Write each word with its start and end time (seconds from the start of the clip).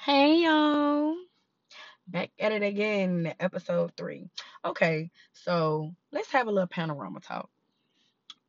Hey 0.00 0.42
y'all. 0.44 1.16
Back 2.06 2.30
at 2.38 2.52
it 2.52 2.62
again, 2.62 3.34
episode 3.40 3.92
three. 3.96 4.30
Okay, 4.64 5.10
so 5.32 5.92
let's 6.12 6.30
have 6.32 6.46
a 6.46 6.50
little 6.50 6.68
panorama 6.68 7.20
talk. 7.20 7.50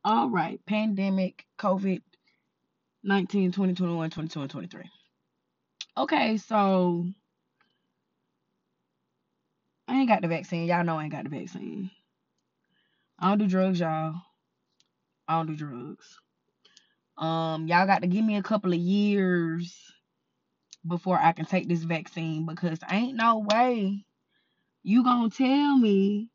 All 0.04 0.30
right, 0.30 0.64
pandemic, 0.64 1.44
COVID 1.58 2.02
19, 3.02 3.52
2021, 3.52 4.10
22, 4.10 4.40
and 4.40 4.50
23. 4.50 4.82
Okay, 5.96 6.36
so 6.36 7.06
I 9.88 9.98
ain't 9.98 10.08
got 10.08 10.22
the 10.22 10.28
vaccine. 10.28 10.66
Y'all 10.66 10.84
know 10.84 10.98
I 10.98 11.04
ain't 11.04 11.12
got 11.12 11.24
the 11.24 11.30
vaccine. 11.30 11.90
I 13.18 13.30
don't 13.30 13.38
do 13.38 13.46
drugs, 13.48 13.80
y'all. 13.80 14.14
I 15.26 15.36
don't 15.36 15.46
do 15.46 15.56
drugs. 15.56 16.18
Um, 17.20 17.68
y'all 17.68 17.86
got 17.86 18.02
to 18.02 18.08
give 18.08 18.24
me 18.24 18.36
a 18.36 18.42
couple 18.42 18.72
of 18.72 18.78
years 18.78 19.76
before 20.86 21.18
I 21.18 21.32
can 21.32 21.44
take 21.44 21.68
this 21.68 21.82
vaccine 21.82 22.46
because 22.46 22.78
ain't 22.90 23.16
no 23.16 23.46
way 23.46 24.06
you 24.82 25.04
gonna 25.04 25.30
tell 25.30 25.76
me 25.76 26.28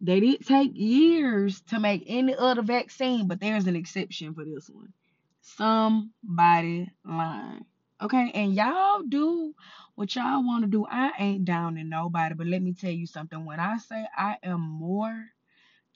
that 0.00 0.22
it 0.22 0.46
take 0.46 0.72
years 0.74 1.60
to 1.68 1.80
make 1.80 2.04
any 2.06 2.34
other 2.34 2.62
vaccine, 2.62 3.28
but 3.28 3.40
there's 3.40 3.66
an 3.66 3.76
exception 3.76 4.34
for 4.34 4.44
this 4.44 4.68
one. 4.68 4.92
Somebody 5.40 6.90
lying. 7.04 7.64
Okay, 8.02 8.30
and 8.34 8.54
y'all 8.54 9.02
do 9.08 9.54
what 9.94 10.14
y'all 10.14 10.44
want 10.44 10.64
to 10.64 10.70
do. 10.70 10.86
I 10.90 11.12
ain't 11.18 11.44
down 11.46 11.78
in 11.78 11.88
nobody, 11.88 12.34
but 12.34 12.46
let 12.46 12.60
me 12.60 12.74
tell 12.74 12.90
you 12.90 13.06
something. 13.06 13.44
When 13.44 13.58
I 13.58 13.78
say 13.78 14.06
I 14.14 14.36
am 14.42 14.60
more 14.60 15.24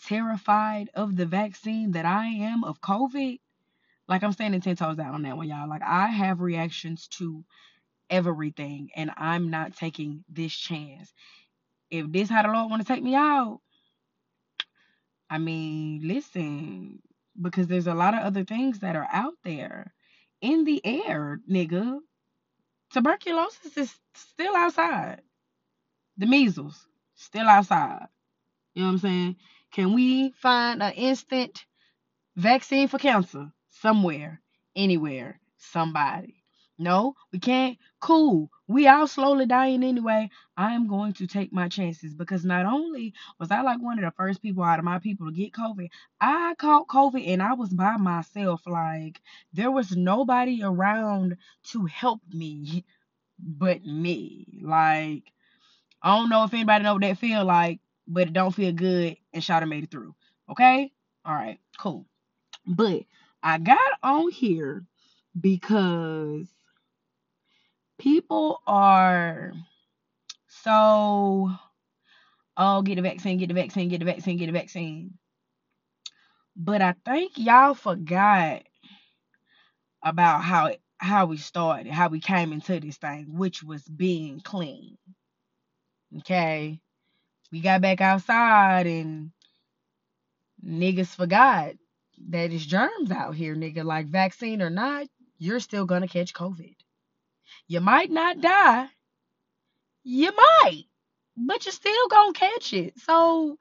terrified 0.06 0.88
of 0.94 1.14
the 1.16 1.26
vaccine 1.26 1.90
that 1.92 2.06
I 2.06 2.26
am 2.26 2.64
of 2.64 2.80
COVID, 2.80 3.38
like 4.10 4.24
I'm 4.24 4.32
standing 4.32 4.60
ten 4.60 4.76
toes 4.76 4.96
down 4.96 5.14
on 5.14 5.22
that 5.22 5.36
one, 5.36 5.48
y'all. 5.48 5.68
Like 5.68 5.82
I 5.86 6.08
have 6.08 6.40
reactions 6.40 7.06
to 7.18 7.44
everything, 8.10 8.90
and 8.96 9.12
I'm 9.16 9.50
not 9.50 9.76
taking 9.76 10.24
this 10.28 10.52
chance. 10.52 11.12
If 11.90 12.10
this 12.10 12.28
how 12.28 12.42
the 12.42 12.48
Lord 12.48 12.70
want 12.70 12.82
to 12.82 12.88
take 12.92 13.04
me 13.04 13.14
out, 13.14 13.60
I 15.30 15.38
mean, 15.38 16.00
listen, 16.04 17.00
because 17.40 17.68
there's 17.68 17.86
a 17.86 17.94
lot 17.94 18.14
of 18.14 18.20
other 18.20 18.44
things 18.44 18.80
that 18.80 18.96
are 18.96 19.08
out 19.12 19.34
there 19.44 19.94
in 20.42 20.64
the 20.64 20.80
air, 20.84 21.40
nigga. 21.48 21.98
Tuberculosis 22.92 23.76
is 23.76 23.94
still 24.14 24.56
outside. 24.56 25.20
The 26.18 26.26
measles 26.26 26.84
still 27.14 27.46
outside. 27.46 28.08
You 28.74 28.82
know 28.82 28.88
what 28.88 28.92
I'm 28.94 28.98
saying? 28.98 29.36
Can 29.70 29.94
we 29.94 30.32
find 30.32 30.82
an 30.82 30.94
instant 30.94 31.64
vaccine 32.36 32.88
for 32.88 32.98
cancer 32.98 33.52
somewhere, 33.70 34.40
anywhere, 34.76 35.40
somebody? 35.58 36.40
No, 36.78 37.14
we 37.30 37.38
can't. 37.38 37.76
Cool. 38.00 38.50
We 38.66 38.88
all 38.88 39.06
slowly 39.06 39.44
dying 39.44 39.84
anyway. 39.84 40.30
I 40.56 40.72
am 40.72 40.88
going 40.88 41.12
to 41.14 41.26
take 41.26 41.52
my 41.52 41.68
chances 41.68 42.14
because 42.14 42.42
not 42.42 42.64
only 42.64 43.12
was 43.38 43.50
I 43.50 43.60
like 43.60 43.82
one 43.82 43.98
of 43.98 44.04
the 44.04 44.12
first 44.16 44.40
people 44.40 44.62
out 44.62 44.78
of 44.78 44.84
my 44.86 44.98
people 44.98 45.26
to 45.26 45.32
get 45.32 45.52
COVID, 45.52 45.90
I 46.22 46.54
caught 46.56 46.88
COVID 46.88 47.28
and 47.28 47.42
I 47.42 47.52
was 47.52 47.68
by 47.68 47.98
myself. 47.98 48.62
Like 48.66 49.20
there 49.52 49.70
was 49.70 49.94
nobody 49.94 50.62
around 50.62 51.36
to 51.72 51.84
help 51.84 52.22
me 52.32 52.84
but 53.38 53.84
me. 53.84 54.60
Like 54.62 55.24
I 56.02 56.16
don't 56.16 56.30
know 56.30 56.44
if 56.44 56.54
anybody 56.54 56.84
know 56.84 56.94
what 56.94 57.02
that 57.02 57.18
feel 57.18 57.44
like, 57.44 57.80
but 58.08 58.28
it 58.28 58.32
don't 58.32 58.54
feel 58.54 58.72
good 58.72 59.18
and 59.34 59.42
Shada 59.42 59.68
made 59.68 59.84
it 59.84 59.90
through. 59.90 60.14
Okay? 60.50 60.92
All 61.26 61.34
right, 61.34 61.58
cool. 61.78 62.06
But 62.66 63.02
I 63.42 63.58
got 63.58 63.78
on 64.02 64.30
here 64.30 64.84
because 65.40 66.48
people 67.98 68.60
are 68.66 69.52
so 70.48 71.52
oh 72.56 72.82
get 72.82 72.96
the 72.96 73.02
vaccine, 73.02 73.38
get 73.38 73.48
the 73.48 73.54
vaccine, 73.54 73.88
get 73.88 74.00
the 74.00 74.04
vaccine, 74.04 74.36
get 74.38 74.46
the 74.46 74.52
vaccine. 74.52 75.14
But 76.56 76.82
I 76.82 76.94
think 77.04 77.32
y'all 77.36 77.74
forgot 77.74 78.62
about 80.02 80.42
how 80.42 80.66
it, 80.66 80.80
how 80.98 81.26
we 81.26 81.38
started, 81.38 81.92
how 81.92 82.08
we 82.08 82.20
came 82.20 82.52
into 82.52 82.78
this 82.80 82.98
thing, 82.98 83.26
which 83.36 83.62
was 83.62 83.82
being 83.84 84.40
clean. 84.40 84.98
Okay. 86.18 86.80
We 87.52 87.60
got 87.60 87.80
back 87.80 88.00
outside 88.00 88.86
and 88.86 89.32
niggas 90.64 91.14
forgot 91.16 91.74
that 92.28 92.52
it's 92.52 92.64
germs 92.64 93.10
out 93.10 93.34
here, 93.34 93.54
nigga. 93.54 93.84
Like 93.84 94.06
vaccine 94.06 94.62
or 94.62 94.70
not, 94.70 95.06
you're 95.38 95.60
still 95.60 95.86
gonna 95.86 96.08
catch 96.08 96.34
COVID. 96.34 96.76
You 97.66 97.80
might 97.80 98.10
not 98.10 98.40
die. 98.40 98.88
You 100.04 100.32
might, 100.32 100.84
but 101.36 101.64
you're 101.64 101.72
still 101.72 102.08
gonna 102.08 102.32
catch 102.32 102.72
it. 102.72 102.98
So, 103.00 103.58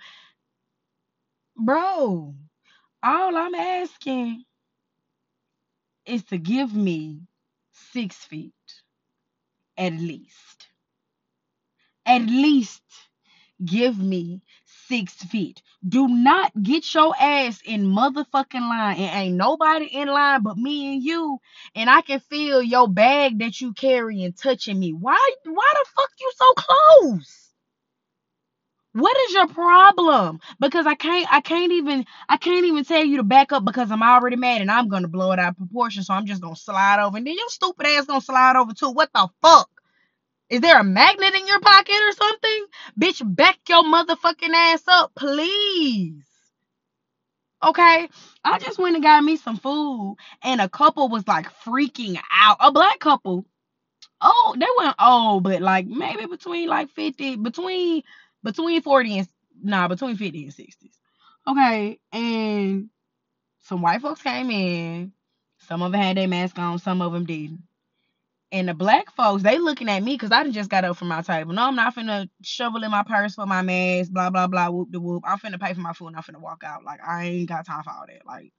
bro, 1.56 2.36
all 3.04 3.38
I'm 3.38 3.56
asking 3.56 4.44
is 6.06 6.24
to 6.26 6.38
give 6.38 6.74
me 6.74 7.22
six 7.74 8.16
feet 8.16 8.54
at 9.78 9.94
least. 9.94 10.68
At 12.06 12.24
least 12.24 12.84
give 13.64 13.98
me 13.98 14.42
six 14.90 15.14
feet. 15.14 15.62
Do 15.88 16.10
not 16.10 16.52
get 16.62 16.94
your 16.94 17.16
ass 17.20 17.62
in 17.66 17.86
motherfucking 17.86 18.56
line. 18.62 18.98
And 18.98 19.28
ain't 19.28 19.38
nobody 19.38 19.86
in 19.86 20.10
line 20.10 20.44
but 20.44 20.58
me 20.58 20.96
and 20.96 21.04
you. 21.04 21.40
And 21.76 21.90
I 21.90 22.02
can 22.02 22.20
feel 22.22 22.64
your 22.64 22.90
bag 22.90 23.40
that 23.40 23.62
you 23.62 23.74
carry 23.74 24.24
and 24.24 24.38
touching 24.38 24.80
me. 24.80 24.94
Why 24.94 25.18
why 25.46 25.74
the 25.76 25.86
fuck 25.96 26.10
you 26.20 26.32
so 26.36 26.54
close? 26.58 27.46
What 28.94 29.18
is 29.28 29.34
your 29.36 29.48
problem? 29.48 30.42
Because 30.60 30.88
I 30.88 30.96
can't 30.96 31.32
I 31.32 31.42
can't 31.42 31.72
even 31.74 32.06
I 32.30 32.38
can't 32.38 32.66
even 32.66 32.84
tell 32.86 33.06
you 33.06 33.18
to 33.18 33.24
back 33.24 33.54
up 33.54 33.66
because 33.66 33.92
I'm 33.92 34.04
already 34.04 34.36
mad 34.38 34.62
and 34.62 34.72
I'm 34.72 34.90
gonna 34.90 35.08
blow 35.08 35.32
it 35.32 35.40
out 35.40 35.52
of 35.52 35.58
proportion. 35.58 36.04
So 36.04 36.14
I'm 36.14 36.26
just 36.26 36.42
gonna 36.42 36.58
slide 36.58 37.02
over. 37.02 37.18
And 37.18 37.28
then 37.28 37.36
your 37.36 37.50
stupid 37.50 37.88
ass 37.88 38.08
gonna 38.08 38.22
slide 38.22 38.58
over 38.58 38.74
too. 38.74 38.92
What 38.92 39.12
the 39.14 39.30
fuck? 39.44 39.70
Is 40.50 40.62
there 40.62 40.80
a 40.80 40.84
magnet 40.84 41.36
in 41.36 41.48
your 41.48 41.60
pocket 41.60 41.96
or 42.02 42.12
something? 42.12 42.66
Bitch, 43.00 43.36
back 43.36 43.60
your 43.68 43.84
motherfucking 43.84 44.54
ass 44.54 44.84
up, 44.88 45.12
please. 45.16 46.26
Okay? 47.64 48.10
I 48.44 48.60
just 48.60 48.80
went 48.80 48.96
and 48.96 49.04
got 49.04 49.24
me 49.24 49.36
some 49.38 49.58
food, 49.58 50.16
and 50.44 50.60
a 50.62 50.70
couple 50.70 51.10
was 51.10 51.28
like 51.28 51.48
freaking 51.64 52.20
out. 52.34 52.58
A 52.62 52.72
black 52.72 53.00
couple. 53.00 53.46
Oh, 54.22 54.56
they 54.58 54.66
weren't 54.78 54.96
old, 55.00 55.44
but 55.44 55.62
like 55.62 55.86
maybe 55.86 56.26
between 56.26 56.68
like 56.68 56.90
50, 56.90 57.38
between 57.38 58.04
between 58.44 58.82
40 58.82 59.20
and 59.20 59.28
nah, 59.62 59.88
between 59.88 60.18
50 60.18 60.44
and 60.46 60.54
60s. 60.54 60.96
Okay, 61.48 62.00
and 62.12 62.90
some 63.62 63.82
white 63.82 64.02
folks 64.02 64.22
came 64.22 64.50
in. 64.50 65.14
Some 65.68 65.82
of 65.84 65.92
them 65.92 66.02
had 66.02 66.18
their 66.18 66.28
mask 66.28 66.58
on, 66.58 66.80
some 66.80 67.02
of 67.02 67.14
them 67.14 67.26
didn't. 67.26 67.62
And 68.52 68.70
the 68.70 68.74
black 68.74 69.16
folks, 69.16 69.44
they 69.44 69.60
looking 69.60 69.90
at 69.90 70.04
me 70.04 70.16
because 70.16 70.32
I 70.32 70.50
just 70.50 70.72
got 70.72 70.86
up 70.86 70.98
from 70.98 71.10
my 71.10 71.22
table. 71.22 71.54
No, 71.54 71.64
I'm 71.64 71.76
not 71.76 71.96
finna 71.96 72.30
shovel 72.44 72.84
in 72.84 72.92
my 72.92 73.04
purse 73.04 73.36
for 73.36 73.46
my 73.46 73.62
mask, 73.62 74.12
blah, 74.12 74.32
blah, 74.32 74.48
blah, 74.48 74.70
whoop 74.70 74.92
de 74.92 75.00
whoop. 75.00 75.24
I'm 75.28 75.38
finna 75.40 75.62
pay 75.62 75.74
for 75.76 75.82
my 75.82 75.94
food 75.94 76.08
and 76.08 76.18
I'm 76.18 76.24
finna 76.24 76.42
walk 76.42 76.64
out. 76.66 76.84
Like, 76.84 77.00
I 77.08 77.26
ain't 77.26 77.50
got 77.50 77.68
time 77.68 77.84
for 77.84 77.92
all 77.92 78.06
that. 78.08 78.26
Like, 78.26 78.52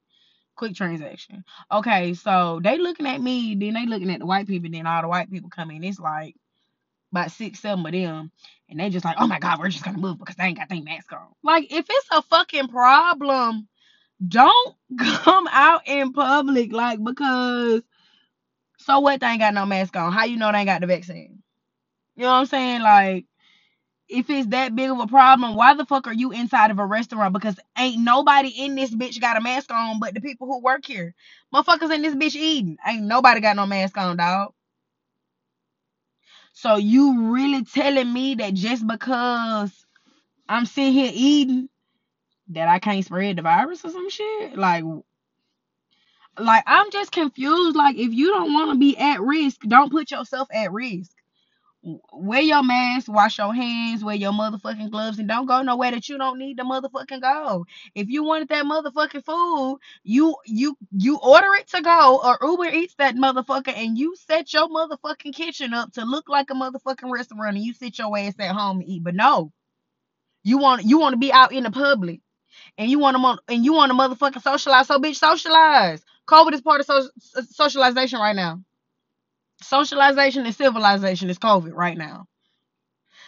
quick 0.57 0.75
transaction. 0.75 1.45
Okay, 1.73 2.15
so 2.15 2.61
they 2.63 2.79
looking 2.79 3.07
at 3.07 3.21
me, 3.21 3.55
then 3.57 3.75
they 3.75 3.87
looking 3.87 4.11
at 4.11 4.21
the 4.21 4.27
white 4.27 4.47
people, 4.47 4.71
then 4.71 4.87
all 4.87 5.03
the 5.03 5.09
white 5.09 5.31
people 5.31 5.51
come 5.51 5.71
in. 5.71 5.85
It's 5.85 6.01
like 6.01 6.37
about 7.13 7.31
six, 7.33 7.61
seven 7.61 7.87
of 7.87 7.93
them. 7.93 8.33
And 8.69 8.81
they 8.81 8.91
just 8.91 9.05
like, 9.05 9.17
oh 9.19 9.27
my 9.27 9.39
God, 9.39 9.59
we're 9.59 9.69
just 9.71 9.85
gonna 9.85 9.99
move 9.99 10.19
because 10.19 10.37
they 10.37 10.45
ain't 10.45 10.59
got 10.59 10.69
their 10.69 10.83
mask 10.83 11.13
on. 11.13 11.29
Like, 11.43 11.73
if 11.73 11.87
it's 11.89 12.09
a 12.13 12.23
fucking 12.23 12.69
problem, 12.69 13.69
don't 14.27 14.77
come 14.99 15.49
out 15.51 15.83
in 15.87 16.13
public. 16.13 16.73
Like, 16.73 17.03
because 17.03 17.83
so 18.91 18.99
what? 18.99 19.21
They 19.21 19.29
ain't 19.29 19.41
got 19.41 19.55
no 19.55 19.67
mask 19.67 19.97
on. 19.97 20.13
How 20.13 20.25
you 20.25 20.37
know 20.37 20.51
they 20.51 20.59
ain't 20.59 20.67
got 20.67 20.81
the 20.81 20.89
vaccine? 20.89 21.43
You 22.17 22.25
know 22.25 22.33
what 22.33 22.39
I'm 22.39 22.47
saying? 22.47 22.83
Like, 22.83 23.27
if 24.09 24.29
it's 24.29 24.49
that 24.49 24.75
big 24.75 24.91
of 24.91 24.99
a 24.99 25.07
problem, 25.07 25.55
why 25.55 25.75
the 25.75 25.87
fuck 25.87 26.09
are 26.09 26.13
you 26.13 26.33
inside 26.33 26.73
of 26.73 26.81
a 26.81 26.85
restaurant? 26.85 27.33
Because 27.33 27.57
ain't 27.79 28.03
nobody 28.03 28.49
in 28.49 28.75
this 28.75 28.93
bitch 28.93 29.21
got 29.21 29.37
a 29.37 29.41
mask 29.41 29.71
on 29.71 30.01
but 30.01 30.15
the 30.15 30.21
people 30.21 30.49
who 30.49 30.61
work 30.61 30.85
here. 30.85 31.15
Motherfuckers 31.55 31.95
in 31.95 32.03
this 32.03 32.17
bitch 32.17 32.35
eating. 32.35 32.79
Ain't 32.85 33.05
nobody 33.05 33.41
got 33.41 33.55
no 33.55 33.65
mask 33.65 33.97
on, 33.97 34.17
dog. 34.17 34.53
So 36.53 36.75
you 36.77 37.33
really 37.33 37.65
telling 37.65 38.13
me 38.13 38.35
that 38.35 38.55
just 38.55 38.85
because 38.85 39.73
I'm 40.49 40.67
sitting 40.67 40.93
here 40.93 41.13
eating 41.15 41.69
that 42.49 42.67
I 42.67 42.81
can't 42.81 43.05
spread 43.05 43.37
the 43.37 43.43
virus 43.43 43.85
or 43.85 43.91
some 43.91 44.11
shit? 44.11 44.59
Like 44.59 44.83
like 46.39 46.65
I'm 46.67 46.91
just 46.91 47.13
confused. 47.13 47.77
Like 47.77 47.97
if 47.97 48.13
you 48.13 48.29
don't 48.29 48.53
want 48.53 48.73
to 48.73 48.79
be 48.79 48.97
at 48.99 49.21
risk, 49.21 49.61
don't 49.63 49.93
put 49.93 50.11
yourself 50.11 50.49
at 50.53 50.73
risk. 50.73 51.11
wear 52.13 52.43
your 52.43 52.63
mask, 52.63 53.09
wash 53.09 53.39
your 53.39 53.55
hands, 53.55 54.05
wear 54.05 54.17
your 54.17 54.33
motherfucking 54.33 54.91
gloves, 54.91 55.19
and 55.19 55.29
don't 55.29 55.47
go 55.47 55.63
nowhere 55.63 55.93
that 55.93 56.09
you 56.09 56.19
don't 56.19 56.39
need 56.39 56.59
to 56.59 56.65
motherfucking 56.65 57.23
go. 57.23 57.67
If 57.95 58.09
you 58.09 58.25
wanted 58.25 58.49
that 58.51 58.65
motherfucking 58.67 59.25
food, 59.25 59.79
you 60.05 60.37
you 60.47 60.77
you 60.93 61.19
order 61.19 61.55
it 61.55 61.69
to 61.71 61.83
go 61.83 62.21
or 62.25 62.39
Uber 62.43 62.67
eats 62.75 62.95
that 62.99 63.17
motherfucker 63.17 63.75
and 63.77 63.99
you 63.99 64.17
set 64.17 64.53
your 64.53 64.69
motherfucking 64.69 65.35
kitchen 65.35 65.75
up 65.75 65.93
to 65.95 66.05
look 66.05 66.29
like 66.29 66.51
a 66.51 66.55
motherfucking 66.55 67.11
restaurant 67.13 67.57
and 67.57 67.65
you 67.65 67.75
sit 67.75 67.99
your 67.99 68.17
ass 68.19 68.35
at 68.39 68.55
home 68.57 68.81
and 68.81 68.89
eat. 68.89 69.05
But 69.05 69.15
no, 69.17 69.53
you 70.45 70.59
want 70.59 70.85
you 70.85 70.99
want 71.01 71.15
to 71.15 71.19
be 71.19 71.33
out 71.33 71.53
in 71.53 71.65
the 71.65 71.71
public 71.71 72.21
and 72.79 72.91
you 72.91 72.99
want 72.99 73.17
to 73.17 73.55
and 73.55 73.65
you 73.65 73.73
want 73.73 73.91
to 73.93 73.99
motherfucking 73.99 74.43
socialize. 74.43 74.89
So 74.89 74.99
bitch, 74.99 75.17
socialize. 75.17 76.03
COVID 76.31 76.53
is 76.53 76.61
part 76.61 76.81
of 76.81 76.87
so, 76.87 77.09
socialization 77.51 78.21
right 78.21 78.37
now. 78.37 78.63
Socialization 79.63 80.47
and 80.47 80.55
civilization 80.55 81.29
is 81.29 81.39
COVID 81.39 81.73
right 81.75 81.99
now. 81.99 82.27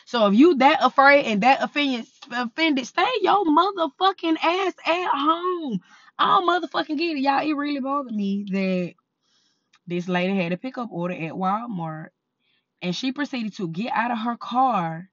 So 0.06 0.26
if 0.26 0.34
you 0.34 0.56
that 0.56 0.78
afraid 0.82 1.26
and 1.26 1.43
that 1.43 1.62
offended, 1.62 2.06
offended, 2.31 2.87
stay 2.87 3.08
your 3.20 3.44
motherfucking 3.44 4.37
ass 4.43 4.75
at 4.87 5.10
home. 5.12 5.81
I 6.19 6.26
don't 6.26 6.49
motherfucking 6.49 6.99
get 6.99 7.16
it, 7.16 7.20
y'all. 7.20 7.46
It 7.46 7.52
really 7.52 7.81
bothered 7.81 8.14
me 8.14 8.46
that 8.50 8.94
this 9.87 10.08
lady 10.08 10.37
had 10.37 10.52
a 10.52 10.56
pickup 10.56 10.90
order 10.93 11.14
at 11.14 11.32
Walmart, 11.32 12.08
and 12.82 12.94
she 12.94 13.12
proceeded 13.12 13.55
to 13.56 13.69
get 13.69 13.93
out 13.93 14.12
of 14.12 14.19
her 14.19 14.37
car 14.37 15.08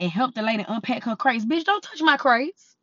and 0.00 0.10
help 0.10 0.34
the 0.34 0.42
lady 0.42 0.64
unpack 0.66 1.04
her 1.04 1.16
crates. 1.16 1.44
Bitch, 1.44 1.64
don't 1.64 1.82
touch 1.82 2.00
my 2.00 2.16
crates. 2.16 2.76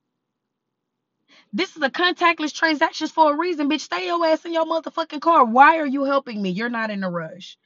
This 1.56 1.78
is 1.78 1.82
a 1.82 1.90
contactless 1.90 2.54
transactions 2.54 3.12
for 3.12 3.32
a 3.32 3.38
reason, 3.38 3.70
bitch. 3.70 3.80
Stay 3.80 4.08
your 4.08 4.26
ass 4.26 4.44
in 4.44 4.52
your 4.52 4.66
motherfucking 4.66 5.22
car. 5.22 5.46
Why 5.46 5.78
are 5.78 5.86
you 5.86 6.04
helping 6.04 6.42
me? 6.42 6.50
You're 6.50 6.68
not 6.68 6.90
in 6.92 7.02
a 7.02 7.10
rush. 7.10 7.58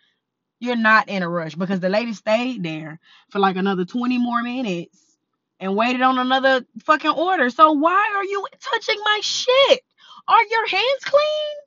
You're 0.60 0.76
not 0.76 1.10
in 1.10 1.24
a 1.24 1.28
rush 1.28 1.56
because 1.56 1.80
the 1.80 1.90
lady 1.90 2.14
stayed 2.14 2.62
there 2.62 3.00
for 3.32 3.40
like 3.40 3.56
another 3.56 3.86
20 3.86 4.20
more 4.20 4.44
minutes 4.44 5.18
and 5.60 5.76
waited 5.76 6.04
on 6.04 6.20
another 6.20 6.64
fucking 6.84 7.10
order. 7.10 7.50
So 7.50 7.72
why 7.72 8.14
are 8.16 8.24
you 8.24 8.46
touching 8.62 9.00
my 9.04 9.22
shit? 9.24 9.82
Are 10.28 10.44
your 10.52 10.68
hands 10.68 11.04
clean? 11.04 11.58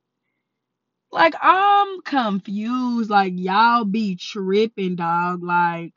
Like 1.11 1.35
I'm 1.41 2.01
confused. 2.03 3.09
Like 3.09 3.33
y'all 3.35 3.83
be 3.83 4.15
tripping, 4.15 4.95
dog. 4.95 5.43
Like 5.43 5.93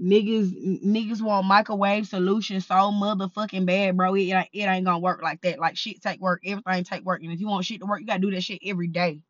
niggas 0.00 0.82
niggas 0.84 1.20
want 1.20 1.46
microwave 1.46 2.06
solutions 2.06 2.66
so 2.66 2.74
motherfucking 2.74 3.66
bad, 3.66 3.96
bro. 3.96 4.14
It, 4.14 4.30
it 4.52 4.64
ain't 4.64 4.86
gonna 4.86 4.98
work 4.98 5.22
like 5.22 5.42
that. 5.42 5.58
Like 5.58 5.76
shit 5.76 6.00
take 6.00 6.20
work, 6.20 6.42
everything 6.44 6.84
take 6.84 7.04
work. 7.04 7.22
And 7.22 7.32
if 7.32 7.40
you 7.40 7.48
want 7.48 7.66
shit 7.66 7.80
to 7.80 7.86
work, 7.86 8.00
you 8.00 8.06
gotta 8.06 8.20
do 8.20 8.30
that 8.30 8.42
shit 8.42 8.60
every 8.64 8.88
day. 8.88 9.20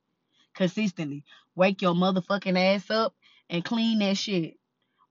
Consistently. 0.55 1.25
Wake 1.55 1.82
your 1.82 1.94
motherfucking 1.94 2.58
ass 2.58 2.90
up 2.90 3.14
and 3.49 3.64
clean 3.64 3.99
that 4.00 4.17
shit. 4.17 4.55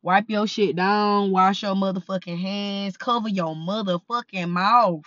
Wipe 0.02 0.30
your 0.30 0.48
shit 0.48 0.78
down, 0.78 1.32
wash 1.32 1.64
your 1.64 1.76
motherfucking 1.76 2.40
hands, 2.40 2.96
cover 2.96 3.28
your 3.28 3.54
motherfucking 3.54 4.50
mouth. 4.50 5.04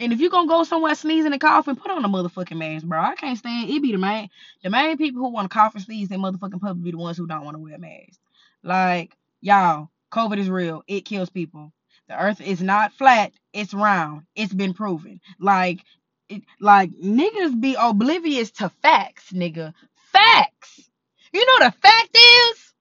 And 0.00 0.12
if 0.12 0.20
you 0.20 0.30
gonna 0.30 0.48
go 0.48 0.64
somewhere 0.64 0.94
sneezing 0.94 1.32
and 1.32 1.40
coughing, 1.40 1.76
put 1.76 1.90
on 1.92 2.04
a 2.04 2.08
motherfucking 2.08 2.56
mask, 2.56 2.86
bro. 2.86 2.98
I 2.98 3.14
can't 3.14 3.38
stand 3.38 3.70
it. 3.70 3.82
Be 3.82 3.92
the 3.92 3.98
main, 3.98 4.30
the 4.64 4.70
main 4.70 4.96
people 4.96 5.20
who 5.22 5.28
want 5.28 5.48
to 5.48 5.54
cough 5.54 5.74
and 5.74 5.84
sneeze 5.84 6.10
in 6.10 6.20
motherfucking 6.20 6.60
public 6.60 6.82
be 6.82 6.90
the 6.90 6.96
ones 6.96 7.18
who 7.18 7.26
don't 7.26 7.44
want 7.44 7.54
to 7.54 7.62
wear 7.62 7.78
masks. 7.78 8.18
Like, 8.62 9.16
y'all, 9.40 9.90
COVID 10.12 10.38
is 10.38 10.50
real. 10.50 10.82
It 10.86 11.04
kills 11.04 11.30
people. 11.30 11.72
The 12.08 12.20
earth 12.20 12.40
is 12.40 12.60
not 12.60 12.92
flat, 12.94 13.32
it's 13.52 13.72
round. 13.72 14.22
It's 14.34 14.52
been 14.52 14.74
proven. 14.74 15.20
Like, 15.38 15.80
it, 16.28 16.42
like 16.60 16.90
niggas 16.92 17.60
be 17.60 17.76
oblivious 17.78 18.50
to 18.52 18.68
facts, 18.82 19.32
nigga. 19.32 19.72
Facts. 20.12 20.90
You 21.32 21.46
know 21.46 21.66
the 21.66 21.72
fact 21.72 22.16
is? 22.16 22.74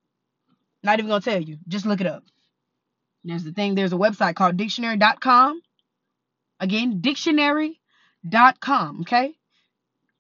Not 0.84 1.00
even 1.00 1.10
gonna 1.10 1.22
tell 1.22 1.42
you. 1.42 1.58
Just 1.68 1.86
look 1.86 2.02
it 2.02 2.08
up. 2.08 2.24
There's 3.24 3.44
the 3.44 3.52
thing, 3.52 3.76
there's 3.76 3.94
a 3.94 3.98
website 3.98 4.36
called 4.36 4.58
dictionary.com. 4.58 5.62
Again, 6.60 7.02
dictionary.com, 7.02 9.02
okay? 9.02 9.36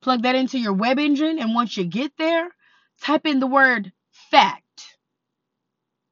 Plug 0.02 0.22
that 0.24 0.36
into 0.36 0.60
your 0.60 0.74
web 0.74 1.00
engine, 1.00 1.40
and 1.40 1.56
once 1.56 1.76
you 1.76 1.86
get 1.86 2.12
there, 2.18 2.50
type 3.02 3.26
in 3.26 3.40
the 3.40 3.48
word 3.48 3.92
fact 4.32 4.64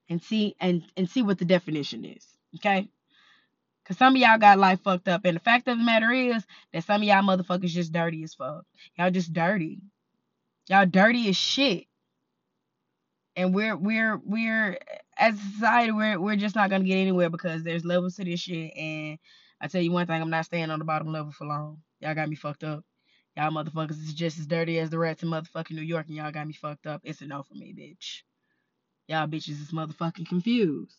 and 0.10 0.22
see 0.22 0.56
and 0.60 0.84
and 0.96 1.10
see 1.10 1.22
what 1.22 1.38
the 1.38 1.46
definition 1.46 2.06
is. 2.06 2.26
Okay? 2.56 2.88
Cause 3.86 3.98
some 3.98 4.16
of 4.16 4.22
y'all 4.22 4.38
got 4.38 4.60
life 4.60 4.82
fucked 4.82 5.08
up. 5.08 5.24
And 5.24 5.38
the 5.38 5.42
fact 5.42 5.68
of 5.70 5.78
the 5.78 5.84
matter 5.84 6.12
is 6.12 6.46
that 6.74 6.84
some 6.84 7.02
of 7.02 7.08
y'all 7.08 7.24
motherfuckers 7.24 7.70
just 7.70 7.94
dirty 7.94 8.24
as 8.24 8.34
fuck. 8.34 8.66
Y'all 8.98 9.12
just 9.12 9.32
dirty. 9.32 9.80
Y'all 10.68 10.86
dirty 10.86 11.30
as 11.30 11.38
shit. 11.38 11.86
And 13.38 13.54
we're 13.54 13.78
we're 13.78 14.18
we're 14.26 14.78
as 15.18 15.36
a 15.36 15.54
society 15.54 15.92
we're 15.92 16.20
we're 16.20 16.36
just 16.36 16.56
not 16.56 16.70
gonna 16.70 16.84
get 16.84 16.98
anywhere 16.98 17.30
because 17.30 17.64
there's 17.64 17.86
levels 17.86 18.16
to 18.16 18.26
this 18.26 18.42
shit. 18.42 18.76
And 18.76 19.20
I 19.62 19.68
tell 19.68 19.82
you 19.82 19.92
one 19.92 20.06
thing, 20.06 20.22
I'm 20.22 20.30
not 20.30 20.46
staying 20.46 20.70
on 20.70 20.80
the 20.80 20.86
bottom 20.86 21.12
level 21.12 21.32
for 21.32 21.46
long. 21.46 21.78
Y'all 22.02 22.16
got 22.16 22.30
me 22.30 22.36
fucked 22.36 22.64
up. 22.64 22.84
Y'all 23.38 23.52
motherfuckers 23.52 23.92
is 23.92 24.14
just 24.14 24.40
as 24.40 24.48
dirty 24.48 24.80
as 24.80 24.90
the 24.90 24.98
rats 24.98 25.24
in 25.24 25.30
motherfucking 25.30 25.72
New 25.72 25.82
York, 25.82 26.08
and 26.08 26.16
y'all 26.16 26.32
got 26.32 26.48
me 26.48 26.54
fucked 26.54 26.88
up. 26.88 27.02
It's 27.04 27.22
a 27.22 27.28
no 27.28 27.44
for 27.44 27.54
me, 27.54 27.74
bitch. 27.78 28.24
Y'all 29.08 29.28
bitches 29.28 29.62
is 29.62 29.72
motherfucking 29.72 30.28
confused. 30.28 30.98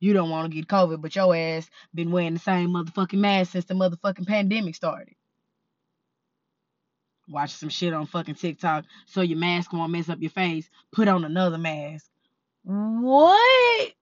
You 0.00 0.12
don't 0.12 0.30
want 0.30 0.50
to 0.50 0.54
get 0.54 0.66
COVID, 0.66 1.00
but 1.00 1.14
your 1.14 1.34
ass 1.34 1.70
been 1.94 2.10
wearing 2.10 2.34
the 2.34 2.40
same 2.40 2.70
motherfucking 2.70 3.18
mask 3.18 3.52
since 3.52 3.64
the 3.64 3.74
motherfucking 3.74 4.26
pandemic 4.26 4.74
started. 4.74 5.14
Watch 7.28 7.52
some 7.52 7.68
shit 7.68 7.94
on 7.94 8.06
fucking 8.06 8.34
TikTok 8.34 8.84
so 9.06 9.22
your 9.22 9.38
mask 9.38 9.72
won't 9.72 9.92
mess 9.92 10.08
up 10.08 10.20
your 10.20 10.30
face. 10.30 10.68
Put 10.92 11.08
on 11.08 11.24
another 11.24 11.56
mask. 11.56 12.06
What? 12.64 13.92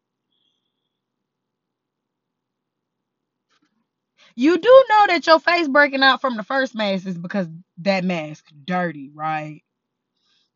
You 4.34 4.56
do 4.56 4.84
know 4.88 5.06
that 5.08 5.26
your 5.26 5.38
face 5.38 5.68
breaking 5.68 6.02
out 6.02 6.22
from 6.22 6.38
the 6.38 6.42
first 6.42 6.74
mask 6.74 7.06
is 7.06 7.18
because 7.18 7.48
that 7.78 8.02
mask 8.02 8.46
dirty, 8.64 9.10
right? 9.14 9.62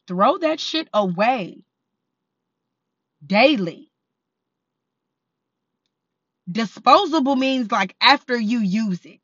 Throw 0.08 0.38
that 0.38 0.58
shit 0.58 0.88
away 0.94 1.62
daily. 3.24 3.90
Disposable 6.50 7.36
means 7.36 7.70
like 7.72 7.96
after 8.00 8.36
you 8.38 8.60
use 8.60 9.04
it, 9.04 9.20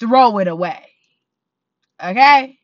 throw 0.00 0.38
it 0.38 0.48
away. 0.48 0.88
Okay? 2.02 2.58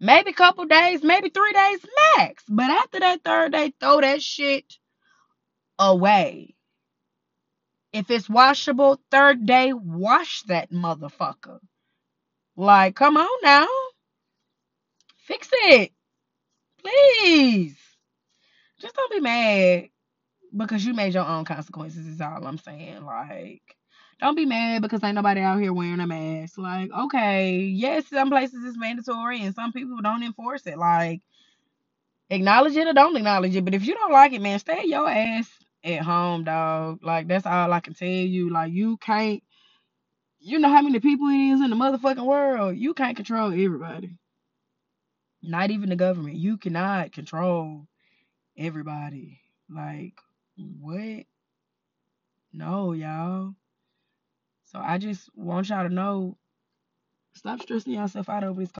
Maybe 0.00 0.30
a 0.30 0.34
couple 0.34 0.64
days, 0.66 1.02
maybe 1.04 1.30
three 1.30 1.52
days 1.52 1.86
max. 2.16 2.42
But 2.48 2.70
after 2.70 3.00
that 3.00 3.22
third 3.22 3.52
day, 3.52 3.72
throw 3.78 4.00
that 4.00 4.20
shit 4.20 4.64
away. 5.78 6.54
If 7.92 8.10
it's 8.10 8.28
washable, 8.28 9.00
third 9.10 9.46
day, 9.46 9.72
wash 9.72 10.42
that 10.48 10.72
motherfucker. 10.72 11.60
Like, 12.56 12.96
come 12.96 13.16
on 13.16 13.28
now. 13.42 13.68
Fix 15.18 15.48
it. 15.52 15.92
Please. 16.80 17.76
Just 18.82 18.96
don't 18.96 19.12
be 19.12 19.20
mad 19.20 19.90
because 20.56 20.84
you 20.84 20.94
made 20.94 21.14
your 21.14 21.26
own 21.26 21.44
consequences, 21.44 22.06
is 22.06 22.20
all 22.20 22.46
I'm 22.46 22.58
saying. 22.58 23.04
Like, 23.04 23.62
don't 24.20 24.36
be 24.36 24.46
mad 24.46 24.82
because 24.82 25.04
ain't 25.04 25.16
nobody 25.16 25.40
out 25.42 25.60
here 25.60 25.72
wearing 25.72 26.00
a 26.00 26.06
mask. 26.06 26.58
Like, 26.58 26.90
okay, 26.92 27.58
yes, 27.60 28.08
some 28.08 28.30
places 28.30 28.64
it's 28.64 28.78
mandatory 28.78 29.42
and 29.42 29.54
some 29.54 29.72
people 29.72 29.98
don't 30.02 30.24
enforce 30.24 30.66
it. 30.66 30.78
Like, 30.78 31.22
acknowledge 32.30 32.76
it 32.76 32.88
or 32.88 32.94
don't 32.94 33.16
acknowledge 33.16 33.56
it. 33.56 33.64
But 33.64 33.74
if 33.74 33.86
you 33.86 33.94
don't 33.94 34.12
like 34.12 34.32
it, 34.32 34.42
man, 34.42 34.58
stay 34.60 34.84
your 34.86 35.08
ass 35.08 35.50
at 35.84 36.02
home, 36.02 36.44
dog. 36.44 37.00
Like, 37.04 37.28
that's 37.28 37.46
all 37.46 37.72
I 37.72 37.80
can 37.80 37.94
tell 37.94 38.08
you. 38.08 38.50
Like, 38.50 38.72
you 38.72 38.98
can't, 38.98 39.42
you 40.40 40.58
know 40.60 40.70
how 40.70 40.82
many 40.82 41.00
people 41.00 41.28
it 41.28 41.52
is 41.54 41.60
in 41.62 41.70
the 41.70 41.76
motherfucking 41.76 42.26
world. 42.26 42.76
You 42.76 42.94
can't 42.94 43.16
control 43.16 43.52
everybody. 43.52 44.16
Not 45.42 45.70
even 45.70 45.90
the 45.90 45.96
government. 45.96 46.36
You 46.36 46.58
cannot 46.58 47.12
control 47.12 47.86
everybody. 48.56 49.40
Like, 49.68 50.14
what? 50.56 51.24
No, 52.52 52.92
y'all. 52.92 53.54
So 54.66 54.78
I 54.78 54.98
just 54.98 55.28
want 55.36 55.68
y'all 55.68 55.88
to 55.88 55.94
know 55.94 56.36
stop 57.34 57.60
stressing 57.60 57.92
yourself 57.94 58.28
out 58.28 58.44
over 58.44 58.60
this. 58.60 58.72